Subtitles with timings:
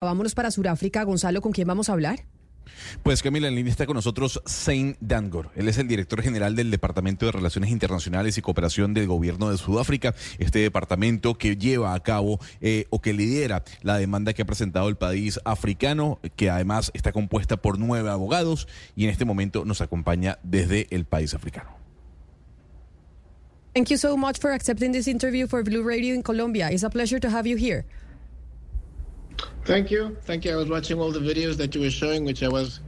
[0.00, 1.02] Vámonos para Sudáfrica.
[1.02, 2.20] Gonzalo, ¿con quién vamos a hablar?
[3.02, 5.50] Pues Camila, en línea está con nosotros Sain Dangor.
[5.56, 9.56] Él es el director general del Departamento de Relaciones Internacionales y Cooperación del Gobierno de
[9.56, 14.46] Sudáfrica, este departamento que lleva a cabo eh, o que lidera la demanda que ha
[14.46, 19.64] presentado el país africano, que además está compuesta por nueve abogados y en este momento
[19.64, 21.70] nos acompaña desde el país africano.
[23.74, 26.70] Thank you so much for accepting this interview for Blue Radio in Colombia.
[26.70, 27.84] It's a pleasure to have you here.
[29.64, 30.18] Thank you.
[30.24, 30.52] Thank you.
[30.52, 32.80] I was watching all the videos that you were showing, which I was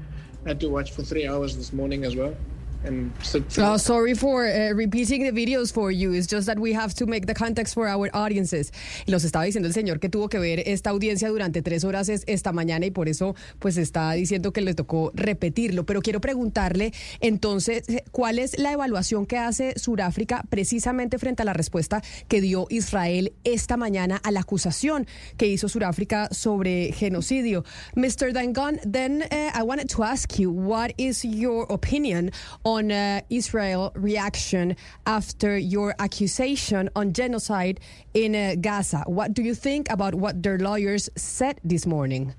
[0.47, 2.39] had to watch for three hours this morning as well.
[2.83, 6.13] And sorry for uh, repeating the videos for you.
[6.13, 8.73] It's just that we have to make the context for our audiences.
[9.07, 12.53] Los estaba diciendo el señor que tuvo que ver esta audiencia durante tres horas esta
[12.53, 15.85] mañana y por eso pues está diciendo que le tocó repetirlo.
[15.85, 21.53] Pero quiero preguntarle entonces, ¿cuál es la evaluación que hace Sudáfrica precisamente frente a la
[21.53, 25.07] respuesta que dio Israel esta mañana a la acusación
[25.37, 27.65] que hizo Sudáfrica sobre genocidio?
[27.95, 28.33] Mr.
[28.33, 32.31] Dangon, then uh, I wanted to ask you, what is your opinion
[32.65, 37.81] on uh, Israel reaction after your accusation on genocide
[38.15, 39.03] in uh, Gaza.
[39.07, 42.35] What do you think about what their lawyers said this morning?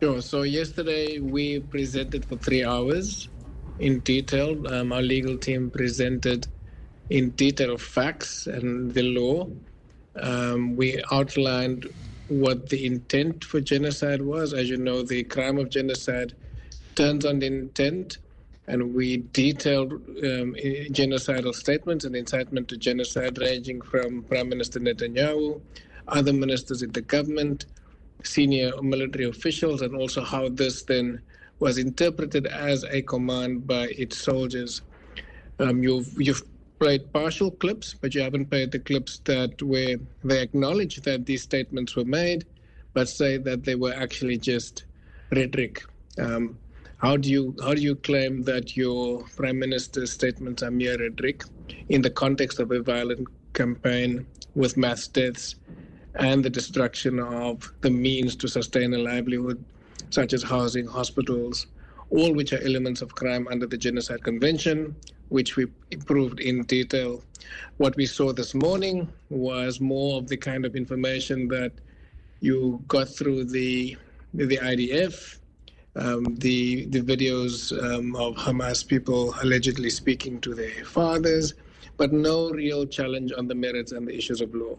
[0.00, 0.22] Sure.
[0.22, 3.28] So yesterday we presented for three hours
[3.78, 4.50] in detail.
[4.72, 6.46] Um, our legal team presented
[7.10, 9.48] in detail facts and the law.
[10.14, 11.88] Um, we outlined
[12.28, 14.54] what the intent for genocide was.
[14.54, 16.32] As you know, the crime of genocide
[16.94, 18.18] turns on the intent
[18.68, 20.54] and we detailed um,
[20.90, 25.60] genocidal statements and incitement to genocide, ranging from Prime Minister Netanyahu,
[26.08, 27.66] other ministers in the government,
[28.22, 31.20] senior military officials, and also how this then
[31.58, 34.82] was interpreted as a command by its soldiers.
[35.58, 36.42] Um, you've you've
[36.78, 41.42] played partial clips, but you haven't played the clips that where they acknowledge that these
[41.42, 42.44] statements were made,
[42.94, 44.84] but say that they were actually just
[45.30, 45.84] rhetoric.
[46.18, 46.58] Um,
[47.02, 51.44] how do you how do you claim that your prime minister's statements are mere rhetoric
[51.88, 55.56] in the context of a violent campaign with mass deaths
[56.16, 59.64] and the destruction of the means to sustain a livelihood,
[60.10, 61.66] such as housing, hospitals,
[62.10, 64.94] all which are elements of crime under the Genocide Convention,
[65.30, 67.22] which we improved in detail.
[67.78, 71.72] What we saw this morning was more of the kind of information that
[72.40, 73.96] you got through the
[74.34, 75.38] the IDF
[75.96, 81.54] um, the the videos um, of Hamas people allegedly speaking to their fathers,
[81.96, 84.76] but no real challenge on the merits and the issues of law.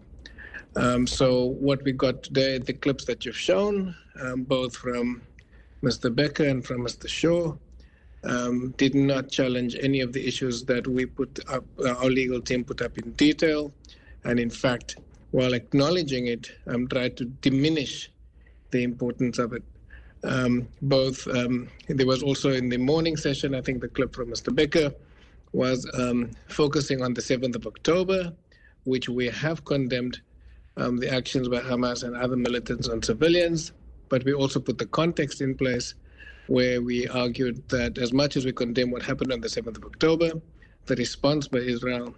[0.76, 5.22] Um, so what we got today, the clips that you've shown, um, both from
[5.84, 6.14] Mr.
[6.14, 7.08] Becker and from Mr.
[7.08, 7.56] Shaw,
[8.24, 12.42] um, did not challenge any of the issues that we put up, uh, our legal
[12.42, 13.72] team put up in detail,
[14.24, 14.98] and in fact,
[15.32, 18.10] while acknowledging it, um, tried to diminish
[18.72, 19.64] the importance of it.
[20.24, 24.30] Um, both um, there was also in the morning session, I think the clip from
[24.30, 24.56] Mr.
[24.56, 24.94] Becker
[25.52, 28.34] was um, focusing on the 7th of October,
[28.86, 30.22] which we have condemned
[30.78, 33.74] um, the actions by Hamas and other militants on civilians,
[34.10, 35.94] but we also put the context in place
[36.48, 39.86] where we argued that as much as we condemn what happened on the 7th of
[39.86, 40.32] October,
[40.86, 42.16] the response by Israel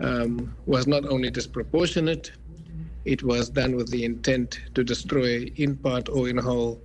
[0.00, 2.32] um, was not only disproportionate,
[3.04, 6.80] it was done with the intent to destroy in part or in whole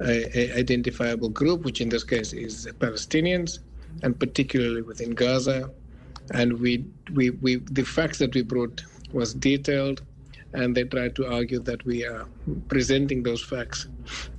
[0.00, 3.60] identifiable group, which in this case is Palestinians,
[4.02, 5.70] and particularly within Gaza.
[6.32, 6.84] And we,
[7.14, 10.02] we, we, the facts that we brought was detailed,
[10.52, 12.26] and they tried to argue that we are
[12.68, 13.88] presenting those facts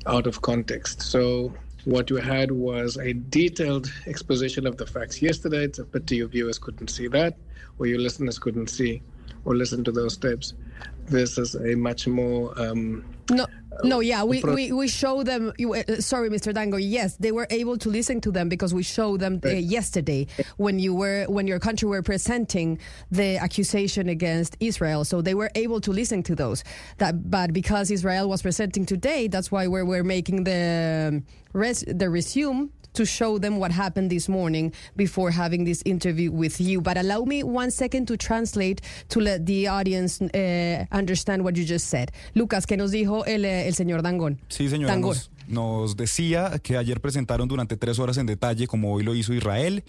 [0.06, 1.02] out of context.
[1.02, 1.54] So
[1.86, 5.68] what you had was a detailed exposition of the facts yesterday.
[5.68, 7.38] Pity your viewers couldn't see that,
[7.80, 9.02] or your listeners couldn't see
[9.48, 10.54] or listen to those tapes.
[11.06, 13.48] This is a much more um, no
[13.84, 15.54] no, yeah, we, we, we show them.
[15.60, 16.54] Uh, sorry, Mr.
[16.54, 16.78] Dango.
[16.78, 20.26] Yes, they were able to listen to them because we showed them uh, yesterday
[20.58, 22.80] when you were when your country were presenting
[23.12, 25.06] the accusation against Israel.
[25.06, 26.64] So they were able to listen to those.
[26.98, 31.84] That, but because Israel was presenting today, that's why we're, we're making the um, res,
[31.88, 36.82] the resume to show them what happened this morning before having this interview with you.
[36.82, 41.64] But allow me one second to translate to let the audience uh, understand what you
[41.64, 42.12] just said.
[42.36, 44.40] Lucas, ¿qué nos dijo el, eh, el señor Dangón?
[44.50, 44.90] Sí, señor.
[44.90, 45.16] Dangón.
[45.48, 49.84] nos decía que ayer presentaron durante tres horas en detalle, como hoy lo hizo Israel,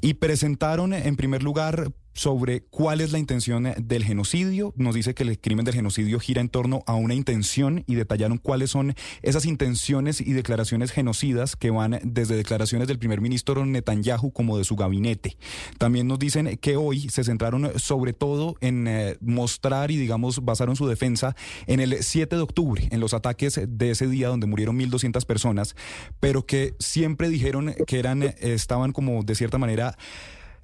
[0.00, 4.72] y presentaron en primer lugar sobre cuál es la intención del genocidio.
[4.76, 8.38] Nos dice que el crimen del genocidio gira en torno a una intención y detallaron
[8.38, 14.32] cuáles son esas intenciones y declaraciones genocidas que van desde declaraciones del primer ministro Netanyahu
[14.32, 15.36] como de su gabinete.
[15.78, 20.76] También nos dicen que hoy se centraron sobre todo en eh, mostrar y digamos basaron
[20.76, 21.36] su defensa
[21.66, 25.76] en el 7 de octubre, en los ataques de ese día donde murieron 1.200 personas,
[26.18, 29.96] pero que siempre dijeron que eran, estaban como de cierta manera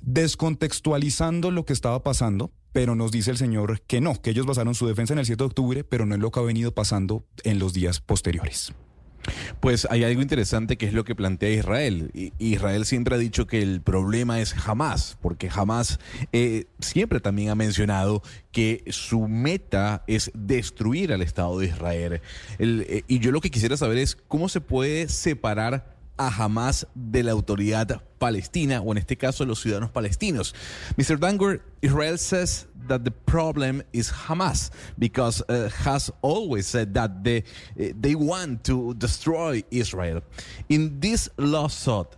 [0.06, 4.74] descontextualizando lo que estaba pasando, pero nos dice el señor que no, que ellos basaron
[4.74, 7.26] su defensa en el 7 de octubre, pero no es lo que ha venido pasando
[7.44, 8.72] en los días posteriores.
[9.58, 12.12] Pues hay algo interesante que es lo que plantea Israel.
[12.38, 15.98] Israel siempre ha dicho que el problema es jamás, porque jamás
[16.32, 22.20] eh, siempre también ha mencionado que su meta es destruir al Estado de Israel.
[22.60, 27.22] Eh, y yo lo que quisiera saber es cómo se puede separar a Hamas de
[27.22, 30.54] la autoridad palestina, o en este caso los ciudadanos palestinos.
[30.96, 31.18] Mr.
[31.18, 37.38] Dangor, Israel says that the problem is Hamas because uh, has always said that they,
[37.78, 40.22] uh, they want to destroy Israel.
[40.68, 42.08] In this lawsuit,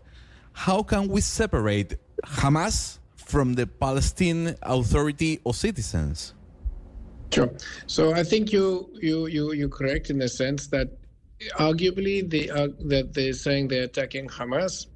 [0.52, 6.34] how can we separate Hamas from the Palestinian Authority or citizens?
[7.30, 7.50] Sure.
[7.86, 10.88] So I think you you you you're correct in the sense that
[11.58, 14.86] arguably they are that they're saying they're attacking Hamas.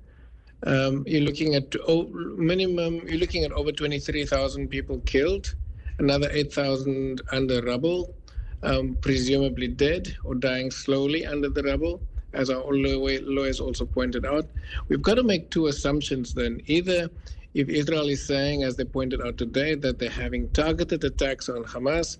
[0.64, 2.06] Um, you're looking at oh,
[2.36, 3.06] minimum.
[3.06, 5.54] You're looking at over 23,000 people killed,
[5.98, 8.14] another 8,000 under rubble,
[8.62, 12.00] um, presumably dead or dying slowly under the rubble.
[12.32, 14.48] As our lawyers also pointed out,
[14.88, 16.32] we've got to make two assumptions.
[16.32, 17.10] Then either
[17.54, 21.64] if Israel is saying, as they pointed out today, that they're having targeted attacks on
[21.64, 22.16] Hamas,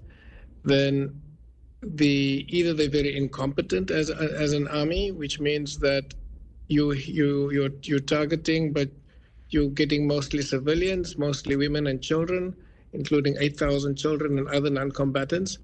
[0.64, 1.22] then
[1.82, 6.14] the either they're very incompetent as as an army, which means that
[6.68, 8.90] you you you're you're targeting, but
[9.50, 12.56] you're getting mostly civilians, mostly women and children,
[12.94, 15.58] including 8,000 children and other non-combatants.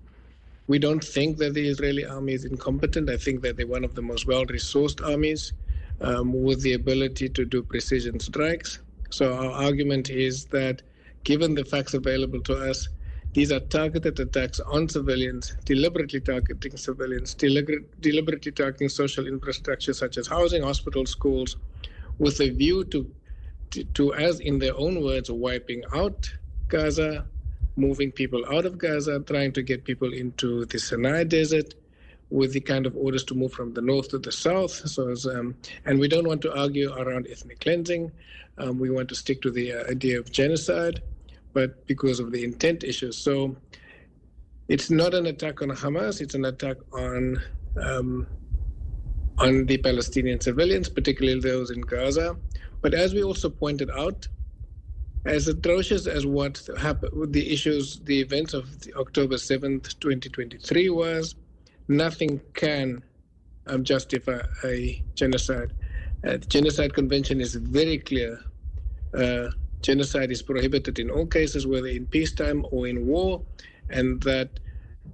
[0.68, 3.10] We don't think that the Israeli army is incompetent.
[3.10, 5.54] I think that they're one of the most well-resourced armies
[6.00, 8.80] um, with the ability to do precision strikes.
[9.10, 10.82] So our argument is that,
[11.24, 12.88] given the facts available to us,
[13.34, 20.26] these are targeted attacks on civilians, deliberately targeting civilians, deliberately targeting social infrastructure such as
[20.26, 21.56] housing, hospitals, schools,
[22.18, 23.10] with a view to,
[23.70, 26.30] to, to, as in their own words, wiping out
[26.68, 27.26] Gaza,
[27.76, 31.74] moving people out of Gaza, trying to get people into the Sinai Desert,
[32.30, 34.72] with the kind of orders to move from the north to the south.
[34.72, 35.54] So, um,
[35.86, 38.12] and we don't want to argue around ethnic cleansing.
[38.58, 41.02] Um, we want to stick to the uh, idea of genocide
[41.58, 43.16] but because of the intent issues.
[43.18, 43.56] So
[44.68, 47.42] it's not an attack on Hamas, it's an attack on
[47.86, 48.28] um,
[49.38, 52.36] on the Palestinian civilians, particularly those in Gaza.
[52.80, 54.28] But as we also pointed out,
[55.24, 61.34] as atrocious as what happened, the issues, the events of the October 7th, 2023 was,
[61.88, 63.02] nothing can
[63.66, 65.72] um, justify a genocide.
[66.24, 68.38] Uh, the Genocide Convention is very clear
[69.14, 69.48] uh,
[69.82, 73.42] genocide is prohibited in all cases, whether in peacetime or in war,
[73.90, 74.60] and that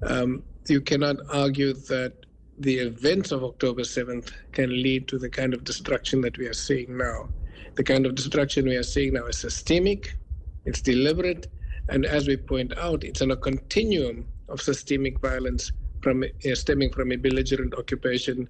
[0.03, 2.15] um, you cannot argue that
[2.59, 6.55] the events of October 7th can lead to the kind of destruction that we are
[6.55, 7.31] seeing now.
[7.77, 10.17] The kind of destruction we are seeing now is systemic,
[10.65, 11.49] it's deliberate,
[11.89, 15.73] and as we point out, it's on a continuum of systemic violence
[16.03, 18.49] from uh, stemming from a belligerent occupation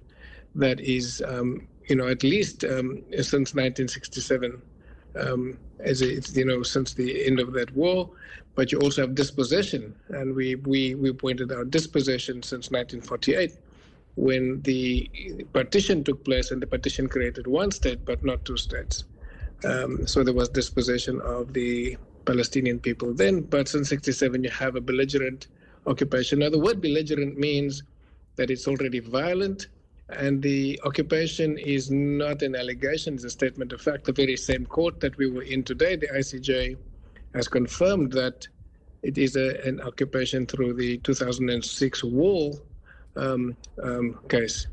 [0.55, 4.61] that is, um, you know, at least um, since 1967
[5.15, 8.11] um, as it's you know since the end of that war.
[8.55, 13.53] But you also have dispossession, and we we we pointed out dispossession since 1948,
[14.15, 15.09] when the
[15.53, 19.05] partition took place, and the partition created one state but not two states.
[19.65, 23.41] Um, so there was dispossession of the Palestinian people then.
[23.41, 25.47] But since 67, you have a belligerent
[25.87, 26.39] occupation.
[26.39, 27.83] Now, the word belligerent means
[28.37, 29.67] that it's already violent,
[30.09, 34.05] and the occupation is not an allegation, it's a statement of fact.
[34.05, 36.77] The very same court that we were in today, the ICJ,
[37.33, 38.47] has confirmed that
[39.01, 42.59] it is a, an occupation through the 2006 wall
[43.15, 44.67] um, um, case.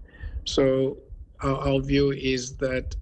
[0.45, 0.99] So
[1.41, 2.95] our, our view is that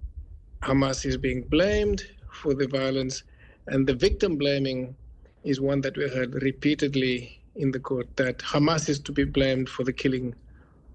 [0.63, 3.23] Hamas is being blamed for the violence,
[3.67, 4.95] and the victim blaming
[5.43, 9.67] is one that we heard repeatedly in the court that Hamas is to be blamed
[9.67, 10.33] for the killing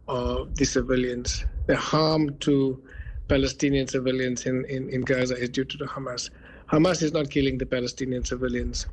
[0.08, 1.44] of the civilians.
[1.66, 2.82] The harm to
[3.28, 6.30] Palestinian civilians in, in, in Gaza is due to the Hamas.
[6.70, 8.86] Hamas is not killing the Palestinian civilians.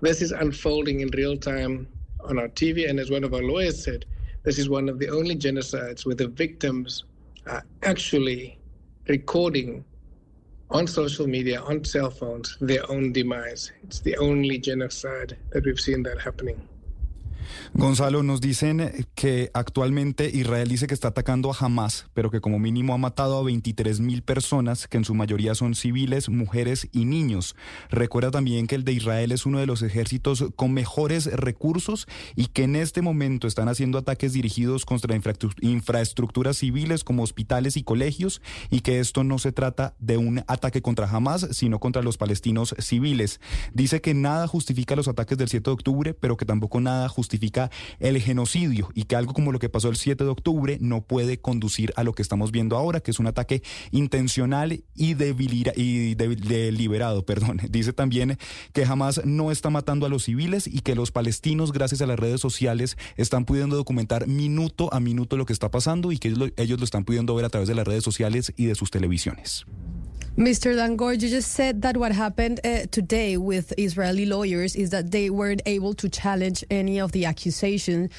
[0.00, 1.88] This is unfolding in real time
[2.20, 4.04] on our TV, and as one of our lawyers said,
[4.42, 7.04] this is one of the only genocides where the victims
[7.46, 8.58] are actually
[9.08, 9.84] recording
[10.70, 13.72] on social media, on cell phones, their own demise.
[13.84, 16.68] It's the only genocide that we've seen that happening.
[17.74, 22.58] Gonzalo, nos dicen que actualmente Israel dice que está atacando a Hamas, pero que como
[22.58, 27.04] mínimo ha matado a 23 mil personas, que en su mayoría son civiles, mujeres y
[27.04, 27.56] niños.
[27.90, 32.46] Recuerda también que el de Israel es uno de los ejércitos con mejores recursos y
[32.46, 35.18] que en este momento están haciendo ataques dirigidos contra
[35.60, 40.82] infraestructuras civiles como hospitales y colegios y que esto no se trata de un ataque
[40.82, 43.40] contra Hamas, sino contra los palestinos civiles.
[43.72, 47.35] Dice que nada justifica los ataques del 7 de octubre, pero que tampoco nada justifica
[47.98, 51.38] el genocidio y que algo como lo que pasó el 7 de octubre no puede
[51.38, 57.24] conducir a lo que estamos viendo ahora, que es un ataque intencional y, deliberado.
[57.24, 57.60] Perdón.
[57.70, 58.38] Dice también
[58.72, 62.18] que jamás no está matando a los civiles y que los palestinos, gracias a las
[62.18, 66.78] redes sociales, están pudiendo documentar minuto a minuto lo que está pasando y que ellos
[66.78, 69.66] lo están pudiendo ver a través de las redes sociales y de sus televisiones.
[70.36, 70.76] Mr.
[70.76, 75.30] Dangor, you just said that what happened uh, today with Israeli lawyers is that they
[75.30, 78.12] weren't able to challenge any of the accusations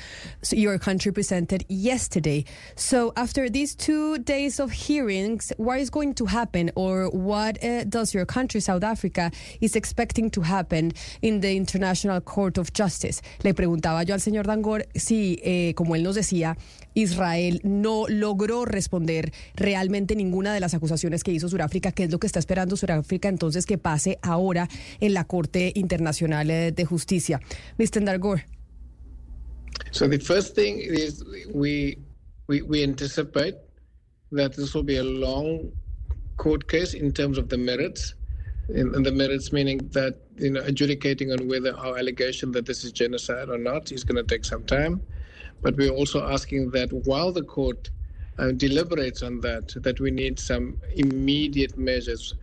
[0.52, 2.44] your country presented yesterday.
[2.76, 7.84] So, after these two days of hearings, what is going to happen, or what uh,
[7.84, 9.30] does your country, South Africa,
[9.62, 13.22] is expecting to happen in the International Court of Justice?
[13.44, 16.58] Le preguntaba yo al señor Dangor si, eh, como él nos decía,
[16.98, 22.18] Israel no logró responder realmente ninguna de las acusaciones que hizo Sudáfrica, que es lo
[22.20, 24.68] que está esperando Sudáfrica entonces que pase ahora
[25.00, 27.40] en la Corte Internacional eh, de Justicia.
[27.78, 28.04] Mr.
[28.04, 28.46] Dargor.
[29.92, 31.24] So the first thing is
[31.54, 32.00] we,
[32.48, 33.56] we, we anticipate
[34.32, 35.72] that this will be a long
[36.38, 38.16] court case in terms of the merits.
[38.70, 42.92] And the merits meaning that you know adjudicating on whether our allegation that this is
[42.92, 45.00] genocide or not is going to take some time.
[45.62, 47.90] But we're also asking that while the court
[48.38, 52.36] uh, deliberates on that, that we need some immediate measures.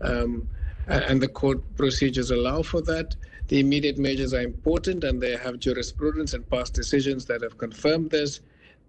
[0.00, 0.48] Um,
[0.86, 3.14] and the court procedures allow for that.
[3.48, 8.10] The immediate measures are important, and they have jurisprudence and past decisions that have confirmed
[8.10, 8.40] this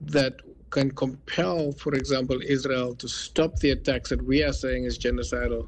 [0.02, 0.36] that
[0.70, 5.68] can compel, for example, Israel to stop the attacks that we are saying is genocidal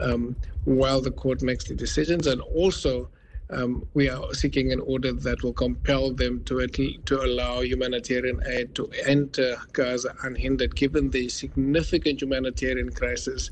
[0.00, 3.08] um, while the court makes the decisions, and also
[3.50, 8.74] um, we are seeking an order that will compel them to to allow humanitarian aid
[8.76, 13.50] to enter Gaza unhindered, given the significant humanitarian crisis,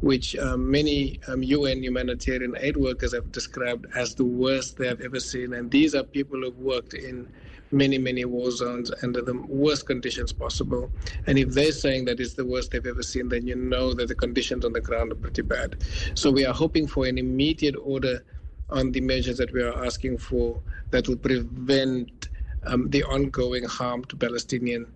[0.00, 5.00] which um, many um, UN humanitarian aid workers have described as the worst they have
[5.00, 5.54] ever seen.
[5.54, 7.28] And these are people who've worked in
[7.72, 10.90] many, many war zones under the worst conditions possible.
[11.26, 14.08] And if they're saying that it's the worst they've ever seen, then you know that
[14.08, 15.76] the conditions on the ground are pretty bad.
[16.14, 18.24] So we are hoping for an immediate order
[18.72, 20.60] on the measures that we are asking for
[20.90, 22.28] that will prevent
[22.66, 24.86] um, the ongoing harm to Palestinian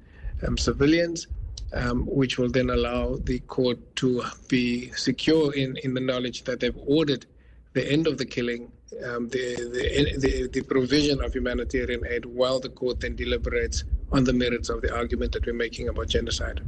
[0.46, 1.26] um, civilians,
[1.72, 6.60] um, which will then allow the court to be secure in, in the knowledge that
[6.60, 7.26] they've ordered
[7.72, 8.70] the end of the killing,
[9.04, 14.22] um, the, the, the, the provision of humanitarian aid, while the court then deliberates on
[14.22, 16.60] the merits of the argument that we're making about genocide.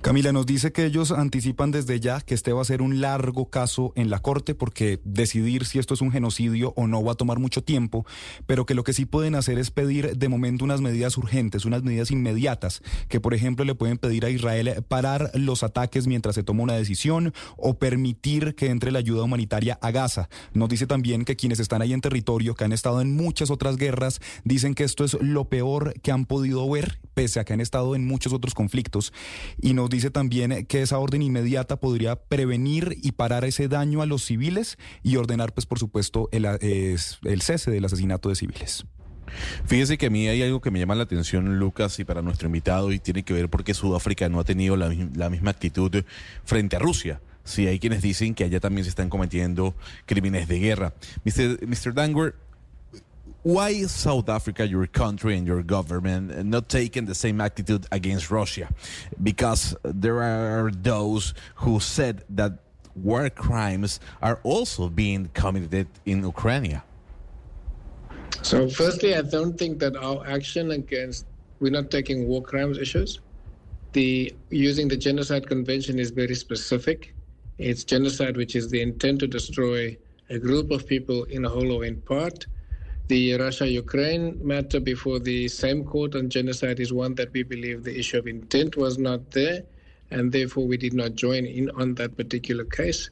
[0.00, 3.50] Camila nos dice que ellos anticipan desde ya que este va a ser un largo
[3.50, 7.16] caso en la Corte porque decidir si esto es un genocidio o no va a
[7.16, 8.06] tomar mucho tiempo,
[8.46, 11.82] pero que lo que sí pueden hacer es pedir de momento unas medidas urgentes, unas
[11.82, 16.42] medidas inmediatas, que por ejemplo le pueden pedir a Israel parar los ataques mientras se
[16.42, 20.28] toma una decisión o permitir que entre la ayuda humanitaria a Gaza.
[20.52, 23.76] Nos dice también que quienes están ahí en territorio, que han estado en muchas otras
[23.76, 27.60] guerras, dicen que esto es lo peor que han podido ver, pese a que han
[27.60, 29.12] estado en muchos otros conflictos
[29.60, 34.06] y nos dice también que esa orden inmediata podría prevenir y parar ese daño a
[34.06, 38.84] los civiles y ordenar, pues por supuesto, el, el cese del asesinato de civiles.
[39.64, 42.46] Fíjese que a mí hay algo que me llama la atención, Lucas, y para nuestro
[42.46, 46.04] invitado, y tiene que ver porque Sudáfrica no ha tenido la, la misma actitud
[46.44, 47.20] frente a Rusia.
[47.44, 49.74] Sí, hay quienes dicen que allá también se están cometiendo
[50.06, 50.94] crímenes de guerra.
[51.24, 51.66] Mr.
[51.66, 51.92] Mr.
[51.94, 52.34] Dangwer,
[53.44, 58.30] why is South Africa, your country and your government, not taking the same attitude against
[58.30, 58.68] Russia?
[59.22, 62.52] Because there are those who said that
[62.96, 66.80] war crimes are also being committed in Ukraine.
[68.40, 71.26] So, firstly, I don't think that our action against
[71.60, 73.20] we're not taking war crimes issues.
[73.92, 77.14] The using the genocide convention is very specific.
[77.58, 79.96] It's genocide, which is the intent to destroy
[80.30, 82.46] a group of people in a whole or in part
[83.08, 87.84] the Russia Ukraine matter before the same court on genocide is one that we believe
[87.84, 89.64] the issue of intent was not there,
[90.10, 93.10] and therefore we did not join in on that particular case.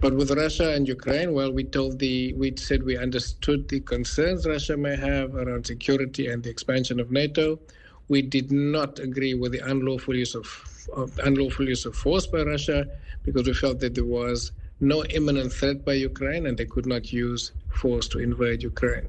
[0.00, 4.46] But with Russia and Ukraine, well, we told the we said we understood the concerns
[4.46, 7.60] Russia may have around security and the expansion of NATO.
[8.08, 10.46] We did not agree with the unlawful use of
[10.94, 12.86] of unlawful use of force by Russia
[13.24, 17.12] because we felt that there was no imminent threat by Ukraine and they could not
[17.12, 19.08] use force to invade Ukraine.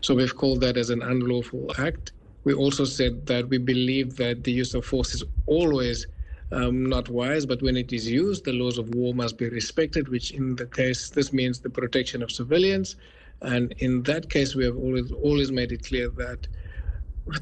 [0.00, 2.12] So we've called that as an unlawful act.
[2.44, 6.06] We also said that we believe that the use of force is always
[6.52, 10.08] um, not wise, but when it is used, the laws of war must be respected,
[10.08, 12.96] which in the case, this means the protection of civilians.
[13.42, 16.46] And in that case, we have always, always made it clear that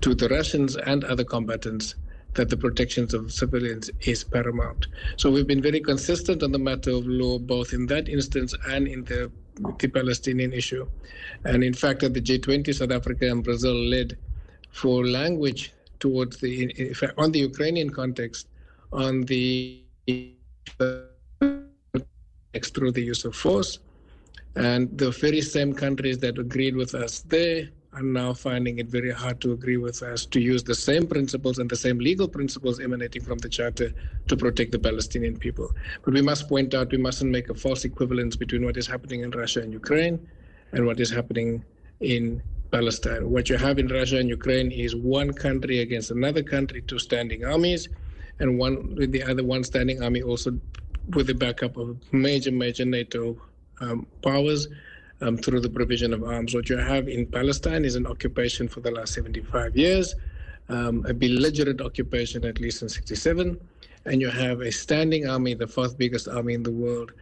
[0.00, 1.96] to the Russians and other combatants
[2.34, 4.86] that the protections of civilians is paramount.
[5.16, 8.88] So we've been very consistent on the matter of law, both in that instance and
[8.88, 9.30] in the,
[9.78, 10.88] the Palestinian issue.
[11.44, 14.16] And in fact, at the G20, South Africa and Brazil led
[14.70, 18.48] for language towards the, on the Ukrainian context,
[18.92, 19.82] on the
[22.74, 23.78] through the use of force.
[24.56, 29.10] And the very same countries that agreed with us there are now finding it very
[29.10, 32.80] hard to agree with us to use the same principles and the same legal principles
[32.80, 33.92] emanating from the Charter
[34.28, 35.70] to protect the Palestinian people.
[36.02, 39.20] But we must point out we mustn't make a false equivalence between what is happening
[39.20, 40.26] in Russia and Ukraine
[40.72, 41.64] and what is happening
[42.00, 43.30] in Palestine.
[43.30, 47.44] What you have in Russia and Ukraine is one country against another country, two standing
[47.44, 47.90] armies,
[48.40, 50.58] and one with the other one standing army also
[51.10, 53.36] with the backup of major, major NATO
[53.80, 54.68] um, powers
[55.22, 56.54] um, through the provision of arms.
[56.54, 60.14] What you have in Palestine is an occupation for the last 75 years,
[60.68, 63.58] um, a belligerent occupation at least in 67,
[64.04, 67.12] and you have a standing army, the fourth biggest army in the world,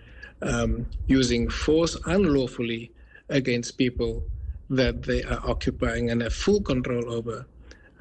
[0.42, 2.90] um, using force unlawfully
[3.28, 4.22] against people
[4.70, 7.46] that they are occupying and have full control over.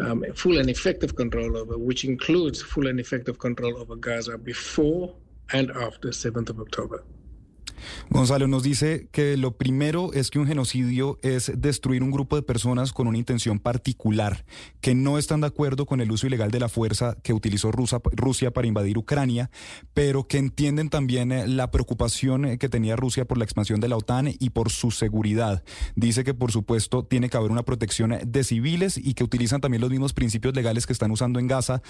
[0.02, 5.14] Um, full and effective control over, which includes full and effective control over Gaza before
[5.52, 7.04] and after 7th of October.
[8.10, 12.42] Gonzalo nos dice que lo primero es que un genocidio es destruir un grupo de
[12.42, 14.46] personas con una intención particular,
[14.82, 18.52] que no están de acuerdo con el uso ilegal de la fuerza que utilizó Rusia
[18.52, 19.50] para invadir Ucrania,
[19.94, 23.88] pero que entienden también eh, la preocupación eh, que tenía Rusia por la expansión de
[23.88, 25.64] la OTAN y por su seguridad.
[25.96, 29.82] Dice que por supuesto tiene que haber una protección de civiles y que utilizan también
[29.82, 31.82] los mismos principios legales que están usando en Gaza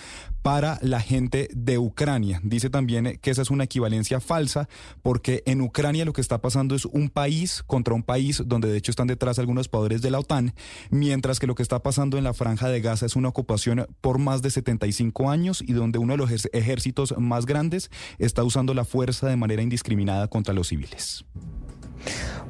[0.41, 2.39] para la gente de Ucrania.
[2.43, 4.67] Dice también eh, que esa es una equivalencia falsa
[5.01, 8.68] porque en Ucrania Ucrania lo que está pasando es un país contra un país donde
[8.68, 10.54] de hecho están detrás algunos poderes de la OTAN,
[10.90, 14.20] mientras que lo que está pasando en la franja de Gaza es una ocupación por
[14.20, 18.84] más de 75 años y donde uno de los ejércitos más grandes está usando la
[18.84, 21.24] fuerza de manera indiscriminada contra los civiles.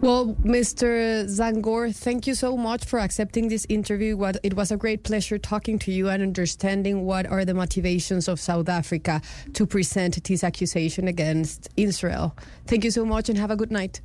[0.02, 1.26] Well, Mr.
[1.26, 4.18] Zangor, thank you so much for accepting this interview.
[4.44, 8.39] It was a great pleasure talking to you and understanding what are the motivations of
[8.39, 9.22] South Africa
[9.54, 12.34] to present this accusation against Israel.
[12.65, 14.01] Thank you so much and have a good night.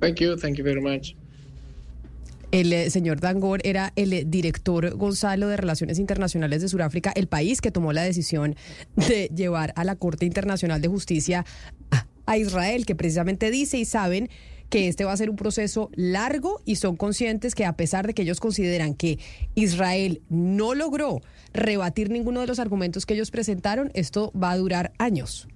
[0.00, 0.36] Thank you.
[0.36, 1.14] Thank you very much.
[2.52, 7.28] El eh, señor Dangor era el eh, director Gonzalo de Relaciones Internacionales de Sudáfrica, el
[7.28, 8.56] país que tomó la decisión
[8.96, 11.44] de llevar a la Corte Internacional de Justicia
[12.26, 14.30] a Israel, que precisamente dice y saben
[14.68, 18.14] que este va a ser un proceso largo y son conscientes que a pesar de
[18.14, 19.18] que ellos consideran que
[19.56, 21.20] Israel no logró
[21.52, 25.48] rebatir ninguno de los argumentos que ellos presentaron, esto va a durar años.